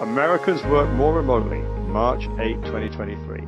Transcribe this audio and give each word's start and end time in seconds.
Americans 0.00 0.60
work 0.64 0.90
more 0.96 1.14
remotely, 1.14 1.60
March 1.86 2.22
8, 2.40 2.54
2023. 2.64 3.42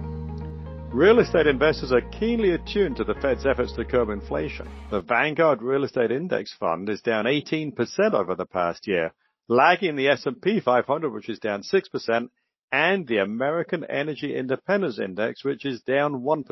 Real 0.92 1.18
estate 1.18 1.48
investors 1.48 1.90
are 1.90 2.00
keenly 2.00 2.52
attuned 2.52 2.94
to 2.94 3.02
the 3.02 3.16
Fed's 3.16 3.44
efforts 3.44 3.72
to 3.72 3.84
curb 3.84 4.10
inflation. 4.10 4.68
The 4.92 5.00
Vanguard 5.00 5.60
Real 5.60 5.82
Estate 5.82 6.12
Index 6.12 6.54
Fund 6.54 6.88
is 6.88 7.00
down 7.00 7.24
18% 7.24 7.74
over 8.14 8.36
the 8.36 8.46
past 8.46 8.86
year, 8.86 9.12
lagging 9.48 9.96
the 9.96 10.06
S&P 10.06 10.60
500, 10.60 11.12
which 11.12 11.28
is 11.28 11.40
down 11.40 11.62
6%, 11.62 12.28
and 12.70 13.06
the 13.08 13.18
American 13.18 13.84
Energy 13.84 14.36
Independence 14.36 15.00
Index, 15.00 15.42
which 15.44 15.64
is 15.64 15.82
down 15.82 16.22
1%. 16.22 16.44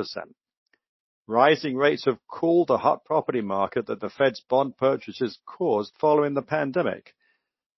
Rising 1.25 1.77
rates 1.77 2.03
have 2.03 2.19
cooled 2.27 2.67
the 2.67 2.79
hot 2.79 3.05
property 3.05 3.41
market 3.41 3.85
that 3.87 4.01
the 4.01 4.09
Fed's 4.09 4.43
bond 4.49 4.75
purchases 4.75 5.39
caused 5.45 5.93
following 5.97 6.33
the 6.33 6.41
pandemic. 6.41 7.13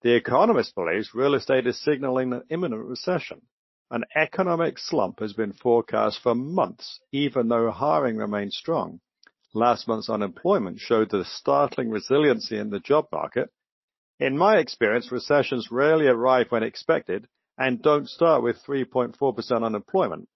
The 0.02 0.14
Economist 0.14 0.76
believes 0.76 1.16
real 1.16 1.34
estate 1.34 1.66
is 1.66 1.82
signaling 1.84 2.32
an 2.32 2.44
imminent 2.50 2.86
recession. 2.86 3.42
An 3.90 4.04
economic 4.16 4.78
slump 4.78 5.20
has 5.22 5.34
been 5.34 5.54
forecast 5.54 6.20
for 6.22 6.36
months, 6.36 7.00
even 7.12 7.48
though 7.48 7.72
hiring 7.72 8.18
remains 8.18 8.56
strong. 8.56 9.00
Last 9.56 9.88
month's 9.88 10.10
unemployment 10.10 10.80
showed 10.80 11.10
the 11.10 11.26
startling 11.26 11.90
resiliency 11.90 12.58
in 12.58 12.70
the 12.70 12.80
job 12.80 13.08
market. 13.12 13.50
In 14.20 14.38
my 14.38 14.58
experience, 14.58 15.12
recessions 15.12 15.72
rarely 15.72 16.06
arrive 16.06 16.52
when 16.52 16.62
expected 16.62 17.28
and 17.58 17.82
don't 17.82 18.08
start 18.08 18.44
with 18.44 18.64
3.4% 18.64 19.64
unemployment. 19.64 20.30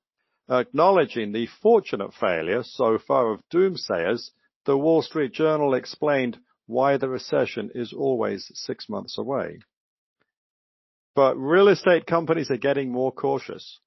Acknowledging 0.50 1.34
the 1.34 1.46
fortunate 1.46 2.16
failure 2.16 2.64
so 2.64 2.98
far 2.98 3.32
of 3.32 3.48
doomsayers, 3.50 4.32
the 4.66 4.78
Wall 4.78 5.04
Street 5.04 5.34
Journal 5.34 5.76
explained 5.76 6.40
why 6.72 6.96
the 6.96 7.10
recession 7.10 7.70
is 7.76 7.92
always 7.92 8.50
six 8.56 8.88
months 8.88 9.18
away. 9.18 9.60
But 11.14 11.36
real 11.36 11.68
estate 11.68 12.06
companies 12.06 12.50
are 12.50 12.58
getting 12.58 12.92
more 12.92 13.12
cautious. 13.12 13.82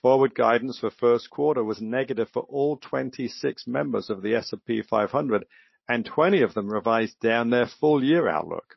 Forward 0.00 0.34
guidance 0.34 0.78
for 0.78 0.90
first 0.90 1.28
quarter 1.28 1.62
was 1.62 1.82
negative 1.82 2.30
for 2.30 2.42
all 2.44 2.78
26 2.78 3.66
members 3.66 4.08
of 4.08 4.22
the 4.22 4.34
S&P 4.34 4.80
500, 4.80 5.44
and 5.86 6.06
20 6.06 6.40
of 6.40 6.54
them 6.54 6.72
revised 6.72 7.20
down 7.20 7.50
their 7.50 7.66
full 7.66 8.02
year 8.02 8.26
outlook. 8.26 8.76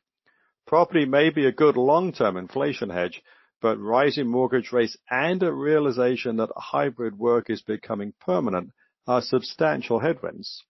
Property 0.68 1.06
may 1.06 1.30
be 1.30 1.46
a 1.46 1.52
good 1.54 1.78
long-term 1.78 2.36
inflation 2.36 2.90
hedge, 2.90 3.22
but 3.62 3.80
rising 3.80 4.28
mortgage 4.28 4.74
rates 4.74 4.98
and 5.10 5.42
a 5.42 5.54
realization 5.54 6.36
that 6.36 6.50
hybrid 6.58 7.18
work 7.18 7.50
is 7.50 7.62
becoming 7.62 8.14
permanent 8.20 8.72
are 9.08 9.22
substantial 9.22 10.00
headwinds. 10.00 10.66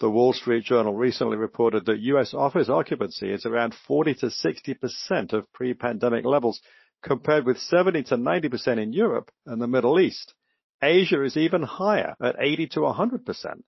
The 0.00 0.10
Wall 0.10 0.32
Street 0.32 0.64
Journal 0.64 0.94
recently 0.94 1.36
reported 1.36 1.86
that 1.86 2.00
U.S. 2.00 2.34
office 2.34 2.68
occupancy 2.68 3.30
is 3.32 3.46
around 3.46 3.74
40 3.86 4.14
to 4.14 4.30
60 4.30 4.74
percent 4.74 5.32
of 5.32 5.52
pre-pandemic 5.52 6.24
levels, 6.24 6.60
compared 7.02 7.44
with 7.46 7.58
70 7.58 8.02
to 8.04 8.16
90 8.16 8.48
percent 8.48 8.80
in 8.80 8.92
Europe 8.92 9.30
and 9.46 9.60
the 9.60 9.68
Middle 9.68 10.00
East. 10.00 10.34
Asia 10.82 11.22
is 11.22 11.36
even 11.36 11.62
higher 11.62 12.16
at 12.20 12.36
80 12.38 12.66
to 12.68 12.80
100 12.80 13.24
percent. 13.24 13.64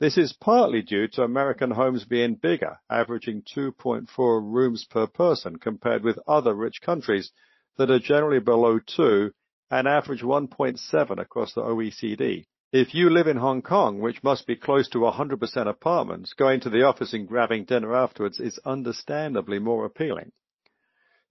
This 0.00 0.16
is 0.16 0.32
partly 0.32 0.82
due 0.82 1.08
to 1.08 1.24
American 1.24 1.72
homes 1.72 2.04
being 2.04 2.36
bigger, 2.36 2.78
averaging 2.88 3.42
2.4 3.42 4.08
rooms 4.42 4.84
per 4.84 5.06
person, 5.08 5.56
compared 5.56 6.04
with 6.04 6.20
other 6.26 6.54
rich 6.54 6.80
countries 6.80 7.32
that 7.76 7.90
are 7.90 7.98
generally 7.98 8.40
below 8.40 8.78
two 8.78 9.32
and 9.70 9.88
average 9.88 10.22
1.7 10.22 11.18
across 11.18 11.52
the 11.54 11.62
OECD. 11.62 12.46
If 12.72 12.94
you 12.94 13.08
live 13.08 13.28
in 13.28 13.38
Hong 13.38 13.62
Kong, 13.62 13.98
which 13.98 14.22
must 14.22 14.46
be 14.46 14.54
close 14.54 14.90
to 14.90 14.98
100% 14.98 15.66
apartments, 15.66 16.34
going 16.34 16.60
to 16.60 16.68
the 16.68 16.82
office 16.82 17.14
and 17.14 17.26
grabbing 17.26 17.64
dinner 17.64 17.96
afterwards 17.96 18.38
is 18.40 18.60
understandably 18.62 19.58
more 19.58 19.86
appealing. 19.86 20.32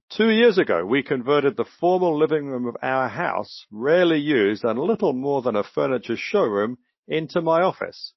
Two 0.10 0.32
years 0.32 0.58
ago, 0.58 0.84
we 0.84 1.04
converted 1.04 1.56
the 1.56 1.66
formal 1.80 2.18
living 2.18 2.48
room 2.48 2.66
of 2.66 2.76
our 2.82 3.08
house, 3.08 3.68
rarely 3.70 4.18
used 4.18 4.64
and 4.64 4.80
little 4.80 5.14
more 5.14 5.44
than 5.44 5.56
a 5.56 5.64
furniture 5.64 6.18
showroom, 6.18 6.80
into 7.08 7.40
my 7.40 7.62
office. 7.62 8.14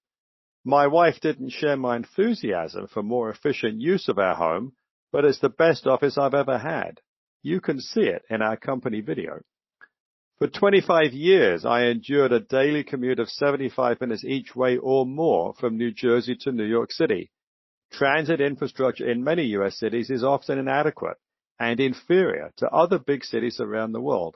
My 0.64 0.86
wife 0.86 1.20
didn't 1.20 1.50
share 1.50 1.76
my 1.76 1.96
enthusiasm 1.96 2.86
for 2.86 3.02
more 3.02 3.28
efficient 3.28 3.82
use 3.82 4.08
of 4.08 4.18
our 4.18 4.34
home, 4.34 4.72
but 5.12 5.26
it's 5.26 5.40
the 5.40 5.50
best 5.50 5.86
office 5.86 6.16
I've 6.16 6.32
ever 6.32 6.56
had. 6.56 7.02
You 7.42 7.60
can 7.60 7.80
see 7.80 8.04
it 8.04 8.22
in 8.30 8.40
our 8.40 8.56
company 8.56 9.02
video. 9.02 9.42
For 10.40 10.48
25 10.48 11.12
years, 11.12 11.66
I 11.66 11.82
endured 11.88 12.32
a 12.32 12.40
daily 12.40 12.82
commute 12.82 13.18
of 13.18 13.28
75 13.28 14.00
minutes 14.00 14.24
each 14.24 14.56
way 14.56 14.78
or 14.78 15.04
more 15.04 15.52
from 15.52 15.76
New 15.76 15.92
Jersey 15.92 16.34
to 16.36 16.50
New 16.50 16.64
York 16.64 16.92
City. 16.92 17.30
Transit 17.92 18.40
infrastructure 18.40 19.06
in 19.06 19.22
many 19.22 19.42
U.S. 19.48 19.78
cities 19.78 20.08
is 20.08 20.24
often 20.24 20.58
inadequate 20.58 21.18
and 21.58 21.78
inferior 21.78 22.54
to 22.56 22.70
other 22.70 22.98
big 22.98 23.22
cities 23.22 23.60
around 23.60 23.92
the 23.92 24.00
world. 24.00 24.34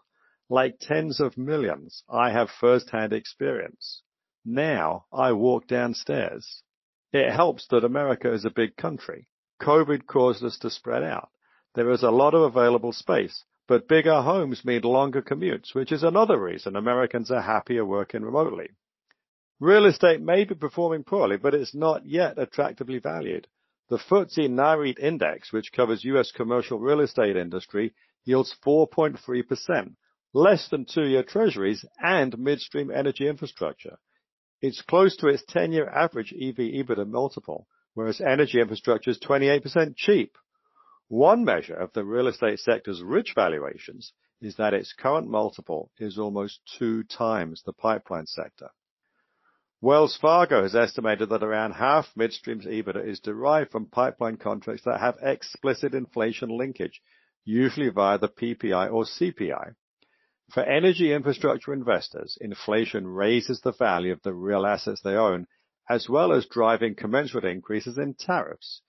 Like 0.51 0.77
tens 0.79 1.21
of 1.21 1.39
millions, 1.39 2.03
I 2.07 2.33
have 2.33 2.51
first-hand 2.51 3.15
experience. 3.15 4.03
Now 4.45 5.07
I 5.11 5.33
walk 5.33 5.67
downstairs. 5.69 6.63
It 7.15 7.33
helps 7.33 7.67
that 7.69 7.83
America 7.83 8.31
is 8.31 8.45
a 8.45 8.51
big 8.51 8.77
country. 8.77 9.27
COVID 9.63 10.05
caused 10.05 10.45
us 10.45 10.59
to 10.59 10.69
spread 10.69 11.03
out. 11.03 11.31
There 11.75 11.91
is 11.93 12.03
a 12.03 12.11
lot 12.11 12.35
of 12.35 12.43
available 12.43 12.93
space, 12.93 13.43
but 13.67 13.89
bigger 13.89 14.21
homes 14.23 14.65
mean 14.65 14.83
longer 14.83 15.23
commutes, 15.23 15.75
which 15.75 15.93
is 15.93 16.03
another 16.03 16.39
reason 16.39 16.77
Americans 16.77 17.31
are 17.31 17.41
happier 17.41 17.85
working 17.85 18.23
remotely. 18.23 18.69
Real 19.61 19.87
estate 19.87 20.21
may 20.21 20.45
be 20.45 20.55
performing 20.55 21.05
poorly, 21.05 21.37
but 21.37 21.55
it's 21.55 21.75
not 21.75 22.05
yet 22.05 22.39
attractively 22.39 22.99
valued. 22.99 23.47
The 23.89 23.99
FTSE 23.99 24.49
Nareit 24.49 24.99
Index, 24.99 25.53
which 25.53 25.73
covers 25.73 26.05
U.S. 26.05 26.33
commercial 26.33 26.79
real 26.79 27.01
estate 27.01 27.37
industry, 27.37 27.95
yields 28.25 28.55
4.3%, 28.65 29.95
less 30.33 30.69
than 30.69 30.85
two-year 30.85 31.23
treasuries 31.23 31.85
and 31.99 32.37
midstream 32.39 32.91
energy 32.91 33.29
infrastructure. 33.29 33.99
It's 34.61 34.83
close 34.83 35.17
to 35.17 35.29
its 35.29 35.45
10-year 35.45 35.89
average 35.89 36.33
EV/EBITDA 36.33 37.07
multiple, 37.07 37.67
whereas 37.93 38.21
energy 38.21 38.61
infrastructure 38.61 39.11
is 39.11 39.19
28% 39.21 39.95
cheap. 39.97 40.37
One 41.09 41.45
measure 41.45 41.75
of 41.75 41.93
the 41.93 42.05
real 42.05 42.29
estate 42.29 42.61
sector's 42.61 43.03
rich 43.03 43.35
valuations 43.35 44.13
is 44.41 44.57
that 44.57 44.75
its 44.75 44.93
current 44.93 45.29
multiple 45.29 45.91
is 45.99 46.19
almost 46.19 46.61
two 46.79 47.03
times 47.05 47.63
the 47.63 47.73
pipeline 47.73 48.27
sector. 48.27 48.71
Wells 49.81 50.17
Fargo 50.17 50.63
has 50.63 50.75
estimated 50.75 51.29
that 51.29 51.43
around 51.43 51.73
half 51.73 52.17
midstream's 52.17 52.65
EBITDA 52.65 53.07
is 53.07 53.21
derived 53.21 53.71
from 53.71 53.91
pipeline 53.91 54.39
contracts 54.39 54.85
that 54.85 54.99
have 54.99 55.19
explicit 55.21 55.95
inflation 55.95 56.49
linkage, 56.49 57.03
usually 57.45 57.91
via 57.91 58.17
the 58.17 58.29
PPI 58.29 58.91
or 58.91 59.05
CPI. 59.05 59.75
For 60.51 60.63
energy 60.63 61.13
infrastructure 61.13 61.75
investors, 61.75 62.39
inflation 62.41 63.07
raises 63.07 63.61
the 63.61 63.73
value 63.73 64.13
of 64.13 64.23
the 64.23 64.33
real 64.33 64.65
assets 64.65 65.03
they 65.03 65.17
own, 65.17 65.47
as 65.89 66.09
well 66.09 66.33
as 66.33 66.47
driving 66.47 66.95
commensurate 66.95 67.45
increases 67.45 67.99
in 67.99 68.15
tariffs. 68.15 68.81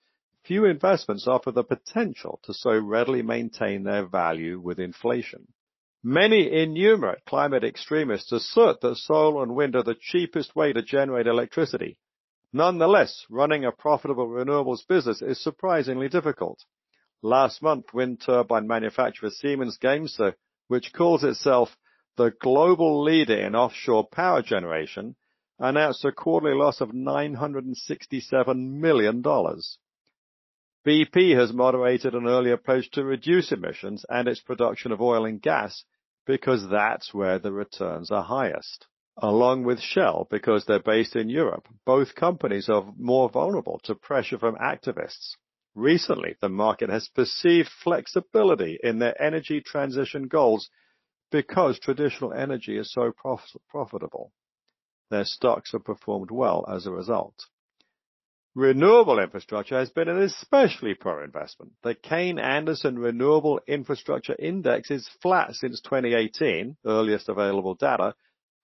Few 0.46 0.66
investments 0.66 1.28
offer 1.28 1.52
the 1.52 1.64
potential 1.64 2.40
to 2.44 2.54
so 2.54 2.78
readily 2.78 3.24
maintain 3.24 3.82
their 3.84 4.06
value 4.06 4.60
with 4.60 4.80
inflation. 4.80 5.48
Many 6.04 6.52
innumerate 6.52 7.26
climate 7.26 7.64
extremists 7.64 8.32
assert 8.32 8.80
that 8.82 8.98
solar 8.98 9.42
and 9.42 9.56
wind 9.56 9.76
are 9.76 9.82
the 9.82 9.96
cheapest 10.00 10.56
way 10.56 10.72
to 10.72 10.84
generate 10.84 11.26
electricity. 11.26 11.98
Nonetheless, 12.54 13.26
running 13.28 13.66
a 13.66 13.72
profitable 13.72 14.28
renewables 14.28 14.88
business 14.88 15.24
is 15.24 15.42
surprisingly 15.42 16.10
difficult. 16.10 16.64
Last 17.24 17.64
month, 17.64 17.92
wind 17.92 18.22
turbine 18.22 18.68
manufacturer 18.68 19.32
Siemens 19.32 19.80
Gamesa, 19.80 20.36
which 20.68 20.94
calls 20.94 21.24
itself 21.24 21.76
the 22.18 22.32
global 22.40 23.02
leader 23.02 23.36
in 23.36 23.56
offshore 23.56 24.08
power 24.08 24.44
generation, 24.44 25.16
announced 25.58 26.06
a 26.06 26.12
quarterly 26.12 26.54
loss 26.54 26.82
of 26.82 26.90
$967 26.90 28.70
million. 28.70 29.24
BP 30.86 31.36
has 31.36 31.52
moderated 31.52 32.14
an 32.14 32.28
earlier 32.28 32.58
pledge 32.58 32.92
to 32.92 33.04
reduce 33.04 33.52
emissions 33.52 34.06
and 34.08 34.28
its 34.28 34.40
production 34.40 34.92
of 34.92 35.02
oil 35.02 35.26
and 35.26 35.42
gas 35.42 35.84
because 36.28 36.70
that's 36.70 37.12
where 37.12 37.40
the 37.40 37.52
returns 37.52 38.12
are 38.12 38.22
highest. 38.22 38.86
Along 39.18 39.64
with 39.64 39.80
Shell, 39.80 40.28
because 40.30 40.66
they're 40.66 40.80
based 40.80 41.16
in 41.16 41.28
Europe, 41.28 41.68
both 41.86 42.14
companies 42.14 42.70
are 42.70 42.94
more 42.98 43.30
vulnerable 43.30 43.80
to 43.86 43.96
pressure 43.96 44.38
from 44.38 44.58
activists. 44.58 45.32
Recently, 45.74 46.36
the 46.40 46.50
market 46.50 46.90
has 46.92 47.10
perceived 47.10 47.70
flexibility 47.84 48.78
in 48.84 49.00
their 49.00 49.20
energy 49.20 49.62
transition 49.62 50.28
goals 50.28 50.70
because 51.32 51.80
traditional 51.80 52.32
energy 52.32 52.78
is 52.78 52.92
so 52.92 53.12
prof- 53.12 53.58
profitable. 53.70 54.34
Their 55.10 55.26
stocks 55.26 55.72
have 55.72 55.84
performed 55.84 56.30
well 56.30 56.64
as 56.70 56.86
a 56.86 56.92
result. 56.92 57.48
Renewable 58.56 59.20
infrastructure 59.20 59.78
has 59.78 59.90
been 59.90 60.08
an 60.08 60.22
especially 60.22 60.94
poor 60.94 61.22
investment. 61.22 61.74
The 61.84 61.94
Kayne 61.94 62.40
Anderson 62.40 62.98
Renewable 62.98 63.60
Infrastructure 63.68 64.34
Index 64.40 64.90
is 64.90 65.10
flat 65.22 65.56
since 65.56 65.82
2018, 65.82 66.78
earliest 66.86 67.28
available 67.28 67.76
data, 67.76 68.16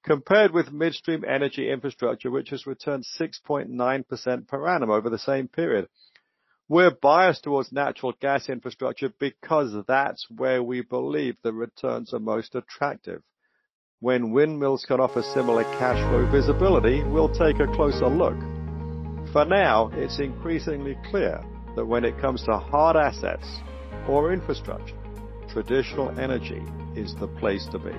compared 0.05 0.53
with 0.53 0.71
midstream 0.71 1.25
energy 1.27 1.69
infrastructure, 1.69 2.31
which 2.31 2.51
has 2.51 2.65
returned 2.65 3.03
6.9% 3.19 4.47
per 4.47 4.67
annum 4.69 4.89
over 4.89 5.09
the 5.09 5.19
same 5.19 5.49
period. 5.49 5.89
We're 6.69 6.91
biased 6.91 7.43
towards 7.43 7.73
natural 7.73 8.13
gas 8.21 8.47
infrastructure 8.47 9.11
because 9.19 9.75
that's 9.89 10.25
where 10.29 10.63
we 10.63 10.83
believe 10.83 11.35
the 11.43 11.51
returns 11.51 12.13
are 12.13 12.19
most 12.19 12.55
attractive. 12.55 13.23
When 13.99 14.31
windmills 14.31 14.85
can 14.85 15.01
offer 15.01 15.21
similar 15.21 15.63
cash 15.63 15.99
flow 16.09 16.31
visibility, 16.31 17.03
we'll 17.03 17.27
take 17.27 17.59
a 17.59 17.67
closer 17.75 18.07
look. 18.07 18.50
For 19.31 19.45
now, 19.45 19.89
it's 19.93 20.19
increasingly 20.19 20.97
clear 21.09 21.41
that 21.77 21.85
when 21.85 22.03
it 22.03 22.19
comes 22.19 22.43
to 22.43 22.57
hard 22.57 22.97
assets 22.97 23.47
or 24.05 24.33
infrastructure, 24.33 24.97
traditional 25.53 26.09
energy 26.19 26.61
is 26.97 27.15
the 27.15 27.27
place 27.27 27.65
to 27.71 27.79
be. 27.79 27.95